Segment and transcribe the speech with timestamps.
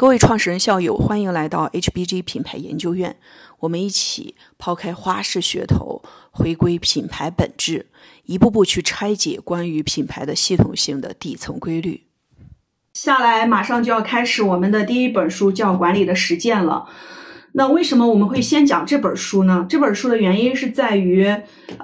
[0.00, 3.16] 各位创始人校友，欢迎来到 HBG 品牌研究院，
[3.58, 7.84] 我们一起抛开花式噱头，回归品牌本质，
[8.24, 12.06] 一步步去拆解关于品牌的系统性的底层规律。
[12.94, 16.88] 下来马上就要开始我们的第一本书，叫《管理的实践》了。
[17.52, 19.66] 那为什么我们会先讲这本书呢？
[19.68, 21.26] 这本书的原因是在于，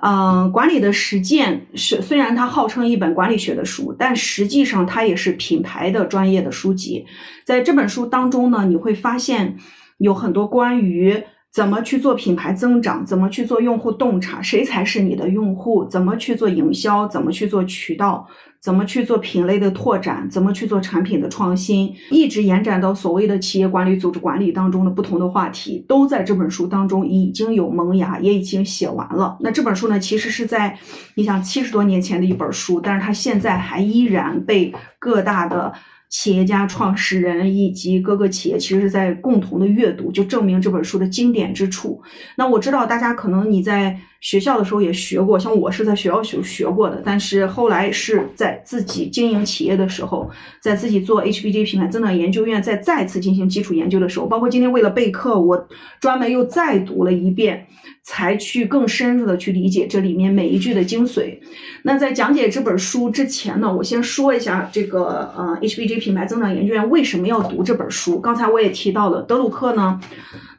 [0.03, 7.05] 嗯，管理的实践是虽然它号称一本管理学的书，但实际上它也是品牌的专业的书籍。
[7.45, 9.57] 在这本书当中呢，你会发现
[9.99, 11.23] 有很多关于。
[11.57, 13.03] 怎么去做品牌增长？
[13.07, 14.43] 怎么去做用户洞察？
[14.43, 15.87] 谁才是你的用户？
[15.87, 17.09] 怎么去做营销？
[17.09, 18.29] 怎么去做渠道？
[18.61, 20.29] 怎么去做品类的拓展？
[20.29, 21.95] 怎么去做产品的创新？
[22.11, 29.39] 一直延展到所谓的企业管理、组织管理当中的不同的话题，都在这本书当中已经有萌芽，也已经写完了。
[29.41, 30.79] 那这本书呢，其实是在
[31.15, 35.73] 你想七十多年前的一本书，但是它现在还依然被各大的。
[36.19, 42.01] 企业家、创始人以及各个企业，其实是在共同的阅读，就证明这本书的经典之处。
[42.37, 43.95] 那我知道大家可能你在
[44.27, 50.29] 学校的时候也学过，像我是在学校学学过的，但是后来是在自己经营企业的时候，
[50.61, 55.69] 在自己做 HBG 品牌增长研究院，在再次进行基础研究的时候，包括今天为了备课，我
[56.01, 57.69] 专门又再读了一遍。
[58.09, 61.37] 才去更深入的去理解这里面每一句的精髓。
[61.83, 68.21] 那在讲解这本书之前呢，我先说一下这个呃，HBG 品牌增长研究院为什么要读这本书。
[68.21, 70.01] 刚才我也提到了，德鲁克呢，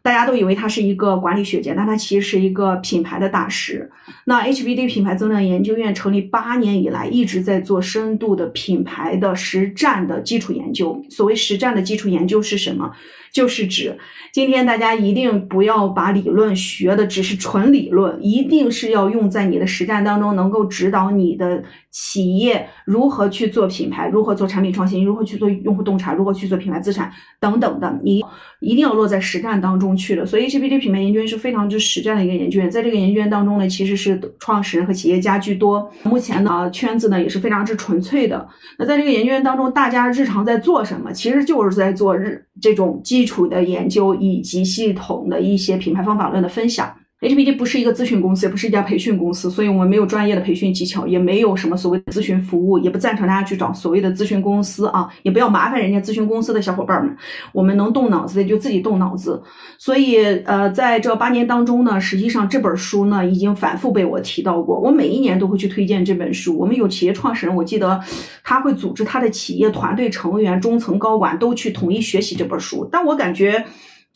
[0.08, 3.92] 大家都以为他是一个管理学家，但他其实是一个品牌的大师。
[4.24, 11.04] 那 HBD 品牌增量研究院成立八年以来，一直在做深度的品牌的实战的基础研究。
[11.10, 12.90] 所谓实战的基础研究是什么？
[13.38, 13.96] 就是指
[14.34, 28.24] 今天大家一定不要把理论学的只是纯理论，一定是要用在你的实战当中，能够指导你的企业如何去做品牌，如何做产品创新，如何去做用户洞察，如何去做品牌资产等等的，你
[28.60, 30.26] 一定要落在实战当中去的。
[30.26, 38.48] 所以 HPD 品牌研究院是非常之实战的一个研究院，在这个研究院当中呢，其实是创始人和企业家居多，目前呢圈子呢也是非常之纯粹的。
[38.80, 41.12] 那在这个研究院当中，大家日常在做什么？
[41.12, 43.27] 其实就是在做日这种基。
[43.28, 46.98] 基础的研究以及系统的一些品牌方法论的分享。
[47.20, 57.18] HBD 不是一个咨询公司，也不是一家培训公司，所以我们没有专业的培训技巧，也没有什么所谓的咨询服务，也不赞成大家去找所谓的咨询公司啊，也不要麻烦人家咨询公司的小伙伴们。
[57.52, 59.42] 我们能动脑子的就自己动脑子。
[59.80, 66.56] 所以，呃，在这八年当中呢，实际上这本书呢已经反复被我提到过，我每一年都会去推荐这本书。
[66.56, 68.00] 我们有企业创始人，我记得
[68.44, 73.66] 他会组织他的企业团队成员、中层高管都去统一学习这本书，但我感觉。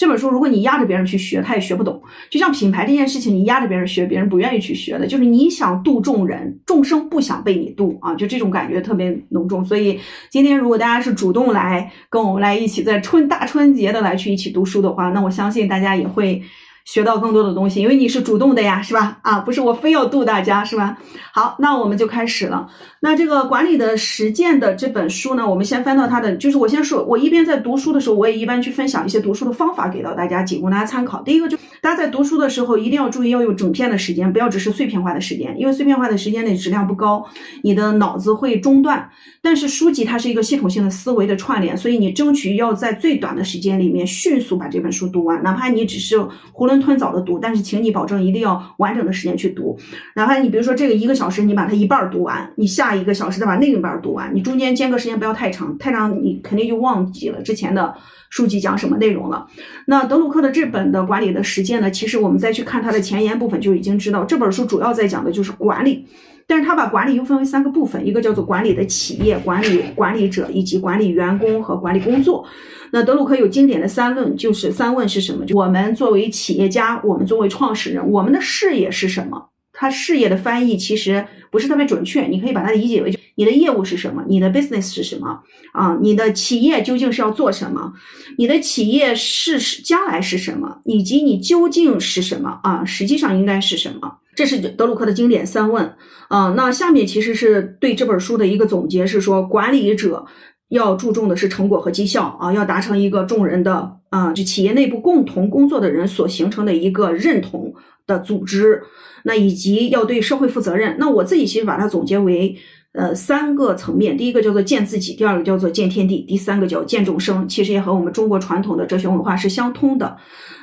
[0.02, 2.02] 这本书，如果你压着别人去学，他也学不懂。
[2.28, 5.06] 就像品牌这件事情，你压着别人学，别人不愿意去学的。
[5.06, 9.64] 就是你想度众人，众生不想被你度啊，就这种感觉特别浓重。
[9.64, 10.00] 所以
[10.32, 16.42] 今天，如果大家是主动来跟我们来一起在春大春节的来去一起读书的话，那我相信大家也会。
[16.86, 19.20] 学到更多的东西，因为你是主动的呀，是吧？
[19.22, 20.98] 啊，不是我非要渡大家，是吧？
[21.34, 22.68] 好，那我们就开始了。
[23.02, 31.22] 那这个管理的实践的这本书呢，我们先翻到它的，就是我先说，我一边在读书的时候，我也一般去分享一些读书的方法给到大家，仅供大家参考。
[31.22, 37.26] 第一个就大家在读书的时候一定要注意要有整片的时间，不要只是碎片化的时间，因为碎片化的时间内质量不高，
[37.64, 39.10] 你的脑子会中断。
[39.42, 46.18] 但是书籍它是一个系统性的思维的串联，所以你争取要在最短的时间里面迅速把这本书读完，哪怕你只是
[46.54, 49.76] 囫囵吞早的读，但是请你保证一定要完整的时间去读。
[50.16, 57.94] 哪怕你比如说这个一个小时，你把它一半读完，你下一个小时再把另一半读完，你中间间隔时间不要太长，太长你肯定就忘记了之前的
[58.30, 59.48] 书籍讲什么内容了。
[59.88, 66.06] 那德鲁克的这本的管理的实践呢，其实我们再去看它的前言部分就已经知道，这本书主要在讲的就是管理。
[66.52, 72.46] 但是他把管理又分为三个部分，一个叫做管理的企业管理管理者，以及管理员工和管理工作。
[72.92, 75.46] 那德鲁克有经典的三论，就是三问是什么？
[75.46, 79.42] 就我们作为企业家，我们作为创始人，我们的事业是什么？
[79.72, 84.24] 他事业的翻译其实不是特别准确，你可以把它理解为就你的业务是什么？
[84.28, 85.40] 你的 business 是什么？
[85.74, 87.94] 啊，你的企业究竟是要做什么？
[88.38, 90.80] 你的企业是将来是什么？
[90.86, 92.60] 以及你究竟是什么？
[92.64, 94.18] 啊，实际上应该是什么？
[94.34, 95.94] 这是德鲁克的经典三问
[96.30, 96.54] 啊。
[96.56, 100.26] 那下面其实是对这本书的一个总结，是说管理者
[100.70, 107.74] 要注重的是成果和绩效啊，要达成一个众人的啊，就企业内部共同工作的人所形成的一个认同
[108.12, 108.82] 的组织。
[109.24, 110.96] 那以及要对社会负责任。
[110.98, 112.58] 那我自己其实把它总结为
[112.94, 117.48] 呃三个层面，第一个叫做见自己，第二个叫做见天地，第三个叫见众生。
[117.48, 120.18] 其实也和我们中国传统的哲学文化是相通的。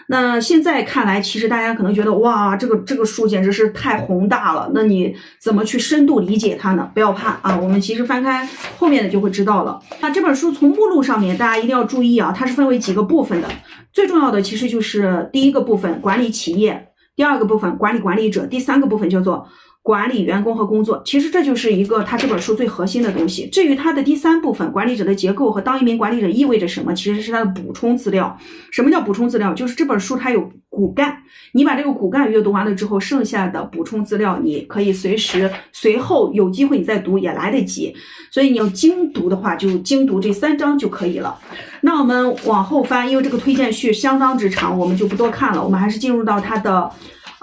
[0.09, 4.69] 那现在看来，其实大家可能觉得哇，这个这个书简直是太宏大了。
[4.75, 6.91] 那你怎么去深度理解它呢？
[6.93, 8.45] 不要怕啊，我们其实翻开
[8.77, 9.79] 后面的就会知道了。
[10.01, 13.49] 那这本书从目录上面，大家一定要注意啊，它是分为几个部分的。
[13.93, 16.88] 最重要的其实就是第一个部分管理企业，
[17.19, 19.49] 第二个部分管理管理者，第三个部分叫做。
[19.83, 23.49] 管理员工和工作，其实这就是一个他这本书最核心的东西。
[23.49, 28.39] 至于它的第三部分，管理者的结构和当一名管理者意味着什么，其实是它的补充资料。
[28.71, 29.55] 什么叫补充资料？
[29.55, 31.17] 就是这本书它有骨干，
[31.53, 37.95] 你把这个骨干阅读完了之后，剩下的补充资料你可以随时随后有机会你再读也来得及。
[38.31, 41.35] 所以你要精读的话，就精读这三章就可以了。
[41.81, 45.65] 那我们往后翻，因为这个推荐序相当之长，我们就不多看了。
[45.65, 46.91] 我们还是进入到它的。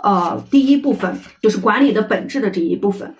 [0.05, 3.15] 呃，第一部分就是管理的本质的这一部分。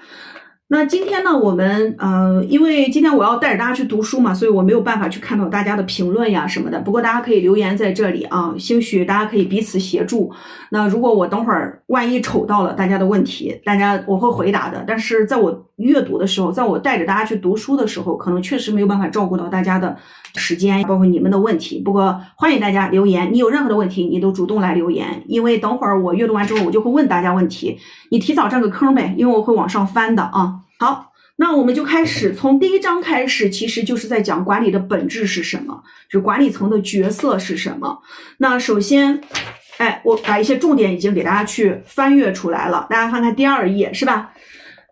[0.67, 6.79] 那今天呢，我们呃，因为今天我要带着大家去读书嘛，所以我没有办法去看到大家的评论呀什么的。
[6.79, 10.31] 不过大家可以留言在这里啊，兴许大家可以彼此协助。
[10.71, 14.83] 那如果我等会儿万一瞅到了大家的问题，大家我会回答的。
[14.88, 19.95] 但是在我阅读的时候，在我带着大家去读书的时候，可能确实没有办法照顾到大家的
[20.33, 21.79] 时间，包括你们的问题。
[21.79, 27.77] 不过欢迎大家留言，你有任何的问题，你都主动来留言，因为等会儿我阅读完之后，我就会问大家问题，
[28.09, 30.55] 你提早占个坑呗，因为我会往上翻的啊。
[30.77, 38.01] 好，那我们就开始从第一章开始，其实就是在讲管理的本质是什么，就是管理层的角色是什么。
[38.39, 39.22] 那首先，
[39.77, 44.31] 哎，我把一些重点已经给大家去翻阅出来了，大家翻看第二页，是吧？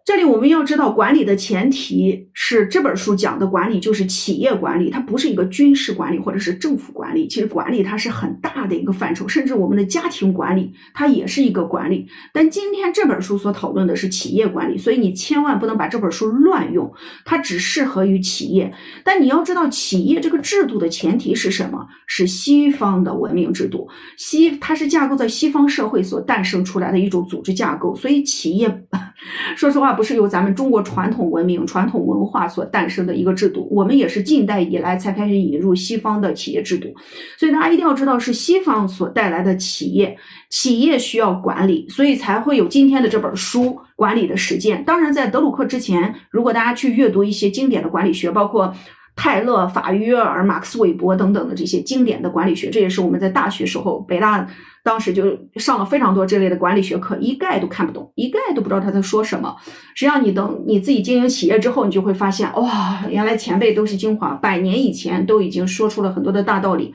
[0.05, 7.25] 这里我们要知道，管理的前提是这本书讲的管理就是企业管理，它不是一个军事管理或者是政府管理。
[7.25, 12.05] 其实管理它是很大的一个范畴，甚至我们的家庭管理它也是一个管理。
[12.33, 18.73] 但今天这本书所讨论的是企业管理，所以你千万不能把这本书乱用，它只适合于企业。
[19.05, 21.88] 但你要知道，企业这个制度的前提是什么？
[22.07, 28.83] 是西方的文明制度，西它是架构在西方社会所诞生出来的一种组织架构，所以企业，
[29.55, 29.92] 说实话。
[29.93, 36.93] 不是由咱们中国传统文明、传统文化所诞生的一个制度，我们也是近代以来才开始引入西方的企业制度，
[37.37, 40.17] 所以大家一定要知道，是西方所带来的企业，
[40.49, 44.81] 企业需要管理，所以才会有今天的这本书《管理的实践》。
[44.83, 48.73] 当然，在德鲁克之前，如果大家去阅读一些经典的管理学，包括。
[49.15, 54.48] 泰勒、法约尔、马克思韦伯等等的这些经典的管理学，这也是我们在大学时候北大
[54.83, 59.56] 当时就上了非常多这类的管理学课，一概都看不懂，一概都不知道他在说什么。
[59.94, 66.94] 实际上，你等你自己经营企业之后，你就会发现，哇，原来前辈都是精华，百年以前都已经说出了很多的大道理，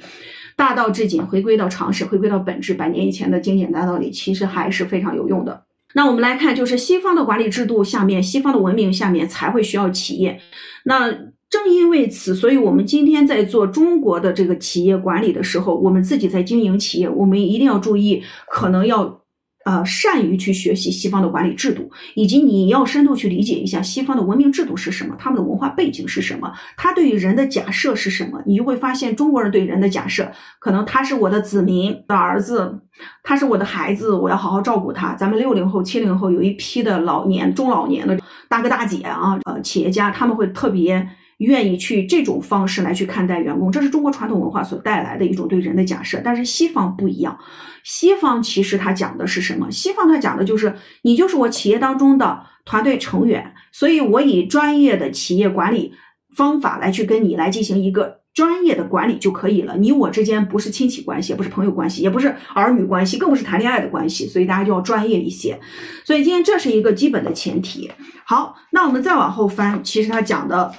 [0.56, 5.62] 大道至简，回归到常识，回归到本质，百年以前的经典大道理，其实还是非常有用的。
[5.94, 10.40] 那我们来看，就是西方的管理制度下面，西方的文明下面才会需要企业，
[10.84, 11.10] 那。
[11.50, 19.22] 正因为此，所以我们今天在做中国的这个企业管理的时候，我们自己在经营企业，我们一定要注意，可能要，
[19.64, 30.30] 呃，善于去学习西方的管理制度，以及你要深度去理解一下西方的文明制度是什么，他们的文化背景是什么，他对于人的假设是什么，你就会发现中国人对人的假设，
[30.60, 32.78] 可能他是我的子民的儿子，
[33.22, 35.14] 他是我的孩子，我要好好照顾他。
[35.14, 38.18] 咱们六零后、七零后有一批的老年、中老年的
[38.50, 41.08] 大哥大姐啊，呃，企业家他们会特别。
[41.38, 46.20] 愿意去这种方式来去看待员工，这是中国传统文化所带来的一种对人的假设。
[46.24, 47.38] 但是西方不一样，
[47.84, 49.70] 西方其实它讲的是什么？
[49.70, 55.92] 西方它讲的就是你就是我企业当中的团队成员，所以我以专业的企业管理
[56.34, 59.76] 方法来去跟你来进行一个专业的管理就可以了。
[59.76, 65.56] 你我之间不是亲戚关系，也不是朋友关系，也不是儿女关系，更不是谈恋爱的关系，所以大家就要专业一些。
[66.04, 67.88] 所以今天这是一个基本的前提。
[68.26, 70.72] 好，那我们再往后翻，其实他讲的。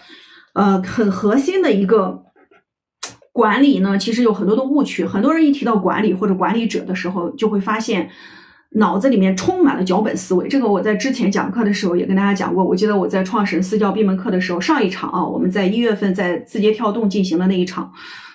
[0.59, 2.21] 呃，很核心的一个
[3.31, 5.05] 管理呢，其实有很多的误区。
[5.05, 8.09] 很多人一提到管理或者管理者的时候，就会发现
[8.71, 10.49] 脑子里面充满了脚本思维。
[10.49, 12.61] 这个我在之前讲课的时候也跟大家讲过。
[12.61, 17.89] 我记得我在创始人私教闭门课的时候，上一场啊，我们在一月份在字节跳动进行的那一场，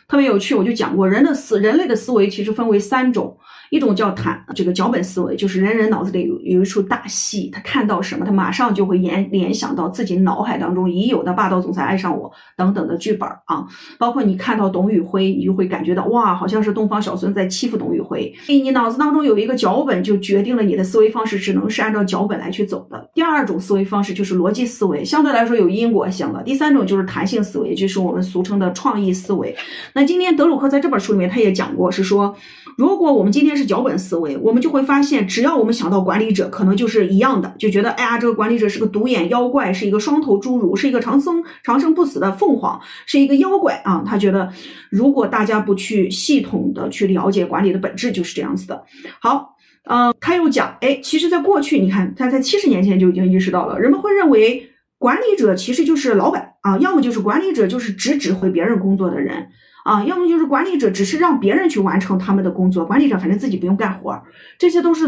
[0.09, 0.55] 特别有趣。
[0.55, 3.37] 我就讲过，人的思人类的思维其实分为三种。
[3.71, 13.67] 一种叫谈这个脚本思维，就是人人脑子里有有一出大戏，他看到什么，他马上就会联联想到自己脑海当中已有的霸道总裁爱上我等等的剧本啊。
[13.99, 18.33] 包括你看到董宇辉，你就会感觉到哇，好像是东方小孙在欺负董宇辉。
[18.43, 23.11] 所以你脑子当中有一个脚本，就决定了你的思维方式只能是按照脚本来去走的。
[23.15, 26.43] 第二种思维方式就是逻辑思维，相对来说有因果性的。
[26.43, 29.55] 第三种就是弹性思维，就是我们俗称的创意思维。
[29.95, 32.35] 那今天德鲁克在这本书里面他也讲过，是说，
[32.77, 44.03] 如果我们今天是脚本思维，我们就会发现，只要我们想到管理者，可能就是一样的，就觉得，哎呀，这个管理者是个独眼妖怪，是一个双头侏儒，是一个长生长生不死的凤凰，是一个妖怪啊。
[44.07, 44.53] 他觉得，
[44.91, 48.85] 如果大家不去系统的去了解管理的本质，就是这样子的。
[49.21, 49.55] 好，
[49.89, 59.47] 嗯，他又讲，哎，其实，在过去，你看他在七十年前就已经意识到了，人们会认为管理者其实就是老板啊，要么就是管理者就是只指挥别人工作的人。
[59.85, 64.19] 啊，要么就是管理者只是让别人去完成他们的工作，管理者反正自己不用干活，
[64.59, 65.07] 这些都是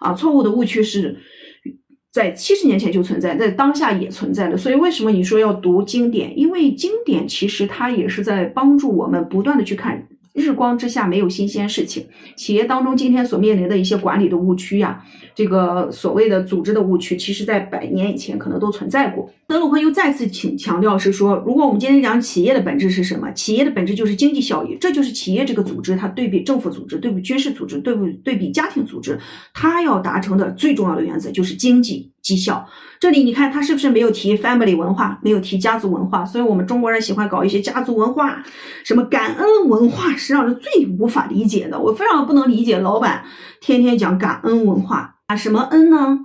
[0.00, 1.16] 啊错误的误区，是
[2.12, 4.54] 在七十年前就存在，在当下也存在的。
[4.54, 6.38] 所以为什么你说要读经典？
[6.38, 10.06] 因为经典其实它也是在帮助我们不断的去看。
[10.38, 12.06] 日光之下没有新鲜事情。
[12.36, 15.04] 企业当中今天所面临的一些管理的误区呀，
[15.34, 19.30] 这个所谓的组织的误区，其实在百年以前可能都存在过。
[19.46, 23.30] 德鲁克又再次请强调是说，如果我们今天讲企业的本质是什么？
[23.32, 29.18] 企业的本质就是经济效益，这就是企业这个组织它对比政府组织、对比军事组织、对比对比家庭组织，
[29.52, 32.12] 它要达成的最重要的原则就是经济。
[32.28, 32.68] 绩效，
[33.00, 36.26] 这里你看他是不是没有提 family 文化，没有提家族文化？
[36.26, 38.42] 所以我们中国人喜欢搞一些家族文化，
[38.84, 41.80] 什么感恩文化，是让人最无法理解的。
[41.80, 43.24] 我非常不能理解老板
[43.62, 46.18] 天天讲感恩文化啊，什么恩呢？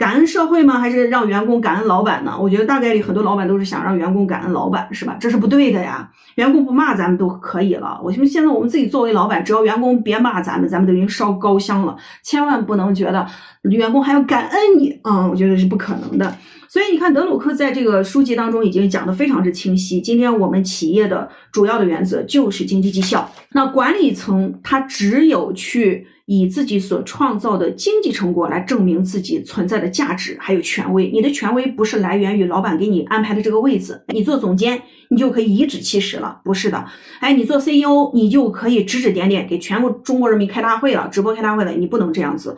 [0.00, 0.78] 感恩社会吗？
[0.78, 2.34] 还是让员工感恩老板呢？
[2.40, 5.14] 我觉得大概率很多老板都是想让员工感恩老板，是吧？
[5.20, 6.10] 这是不对的呀。
[6.36, 8.00] 员工不骂咱们都可以了。
[8.02, 11.94] 我们现在我们自己作为老板，只要员工别骂咱们，咱们都已经烧高香了。
[12.22, 13.26] 千万不能觉得
[13.64, 15.26] 员工还要感恩你啊！
[15.26, 16.34] 我觉得是不可能的。
[16.72, 20.00] 所以你看，德鲁克在这个书籍当中已经讲得非常之清晰。
[20.00, 23.28] 今天我们企业的主要的原则就是经济绩效。
[23.54, 26.06] 那管理层他只有去。
[26.32, 31.10] 以自己所创造的经济成果来证明自己存在的价值，还有权威。
[31.10, 36.86] 你的权威不是来源于老板给你安排的这个位置，你做总监，你就可以颐指气使了，不是的。
[37.18, 41.72] 哎，你做 CEO，你就可以指指点点，给全国中国人民开大会了，直播开大会了。
[41.72, 42.56] 你不能这样子，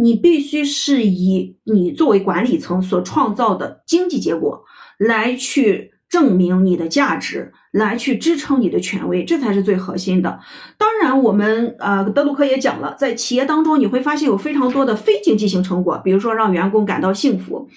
[0.00, 4.64] 你必须是以你作为管理层所创造的经济结果
[4.98, 7.52] 来去证明你的价值。
[7.72, 10.40] 来去支撑你的权威，这才是最核心的。
[10.76, 17.68] 当然，我们呃德鲁克也讲了，在企业当中你会发现有非常多的非经济性成果，比如说让员工感到幸福，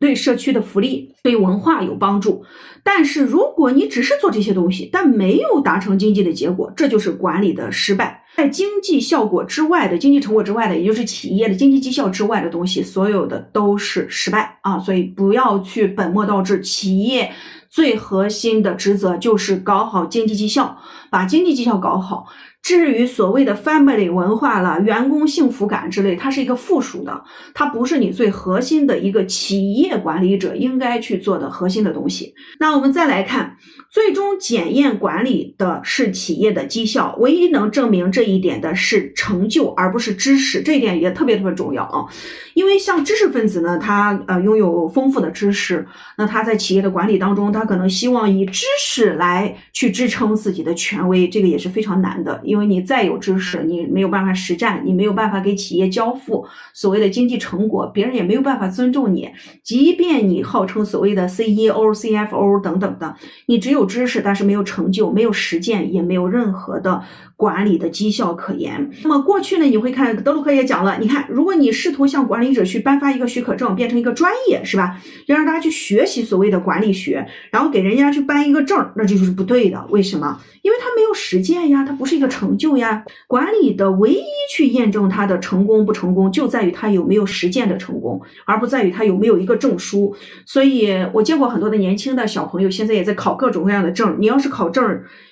[0.00, 2.44] 对社区的福利、对文化有帮助。
[2.82, 8.24] 但是如果你只是做这些东西，但没有达成经济的结果，这就是管理的失败。
[8.36, 14.78] 在经济效果之外的经济成果之外的，也就是企业的经济绩效之外的东西，所有的都是失败啊！
[14.78, 17.30] 所以不要去本末倒置，企业。
[17.68, 20.76] 最核心的职责就是搞好经济绩效，
[21.08, 22.26] 把经济绩效搞好。
[22.62, 27.24] 至于所谓的 family 文化了、员工幸福感之类，它是一个附属的，
[27.54, 32.34] 它不是你最核心的一个企业管理者应该去做的核心的东西。
[32.58, 33.56] 那我们再来看。
[33.92, 40.62] 最终检验管理的是企业的绩效，唯一能证明这一点的是成就，而不是知识。
[40.62, 42.06] 这一点也特别特别重要啊！
[42.54, 45.84] 因为像知识分子呢，他呃拥有丰富的知识，
[46.16, 52.40] 那他在企业的管理当中，他可能希望以知识来去支撑自己的权威，这个也是非常难的。
[52.50, 59.28] 因为你再有知识，你没有办法实战，你没有办法给企业交付所谓的经济成果，别人也没有办法尊重你。
[59.62, 63.14] 即便你号称所谓的 CEO、CFO 等等的，
[63.46, 63.90] 你只有。
[63.90, 67.02] 知识，但是没有成就，没有实践，也没有任何的
[67.34, 68.88] 管理的绩效可言。
[69.02, 69.64] 那么过去呢？
[69.64, 74.96] 你会看德鲁克也讲了，你看，如果你试图向管理者去颁发一个许可证，变成一个专业，是吧？
[75.26, 79.84] 要让大家去学习所谓的管理学，然后给人家去颁一个证，那这就是不对的。
[79.90, 80.40] 为什么？
[80.62, 83.04] 因为他没有实践呀，他不是一个成成就呀。
[83.28, 90.12] 管理的唯一去验证他的成功不成功，就在于他有没有实践的成功，而不在于他有没有一个证书。
[90.44, 93.60] 所以我见过很多的年轻的小朋友，现在也在考各种。
[93.60, 94.82] 各样的证，你要是考证，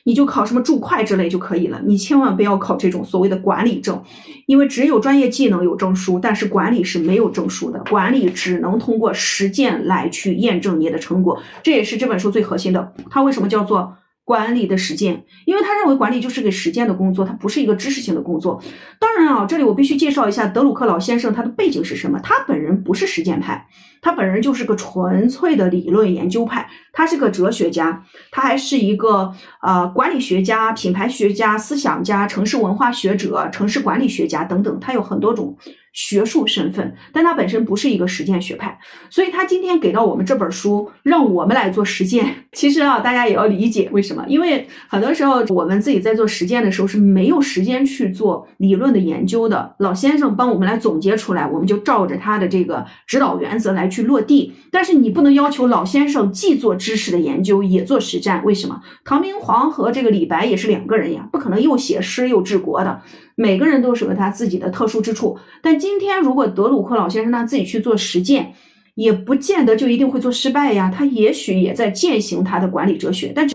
[0.04, 1.80] 你就考什么注会之类就可以了。
[1.86, 4.00] 你千万不要考这种所谓的管理证，
[4.46, 7.78] 因为只有专业技能有证书，但是管理是没有证书的。
[7.88, 12.92] 管理只能通过实践来去验证你的成果，这也是这本书最核心的。
[13.10, 13.96] 它为什么叫做？
[14.28, 18.62] 管理的实践，因为他认为管理就是个实践的工作，它不是一个知识性的工作。
[18.98, 22.20] 当然啊，这里我必须介绍一下德鲁克老先生他的背景是什么。
[22.22, 23.66] 他本人不是实践派，
[24.02, 26.68] 他本人就是个纯粹的理论研究派。
[26.92, 29.32] 他是个哲学家，他还是一个
[29.62, 35.56] 呃管理学家、品牌学家、思想家、城市文化学者、城市管理学家等等，他有很多种。
[35.98, 38.78] 学术身份，但他本身不是一个实践学派，
[39.10, 42.24] 所以他今天给到我们这本书，让我们来做实践。
[42.52, 49.74] 其实啊，大家也要理解为什么，因为很多时候我们自己在做实践的时候是没有时间去做理论的研究的。
[49.80, 54.54] 老先生帮我们来总结出来，我们就照着他的这个指导原则来去落地。
[54.70, 58.80] 但是你不能要求老先生既做知识的研究也做实战，为什么？
[59.04, 63.02] 唐明皇和这个李白也是两个人呀，不可能又写诗又治国的。
[63.40, 68.52] 每个人都是有他自己的特殊之处，但今天如果德鲁克老先生他自己去做实践，
[68.96, 70.92] 也不见得就一定会做失败呀。
[70.92, 73.54] 他也许也在践行他的管理哲学，但是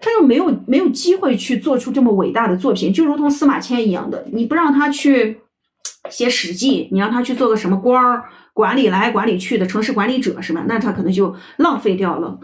[0.00, 5.40] 他又没有没有机会去做出这么伟大的作品，就如同司马迁一样的，你不让他去
[6.08, 8.22] 写《史记》，你让他去做个什么官儿，
[8.54, 10.64] 管理来管理去的城市管理者是吧？
[10.68, 12.38] 那他可能就浪费掉了。